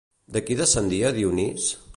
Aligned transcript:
De 0.37 0.41
qui 0.47 0.57
descendia 0.61 1.15
Dionís? 1.19 1.73